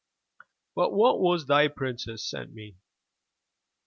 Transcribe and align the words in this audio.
"But 0.73 0.93
what 0.93 1.19
has 1.31 1.45
thy 1.45 1.67
princess 1.67 2.23
sent 2.23 2.51
me?" 2.55 2.75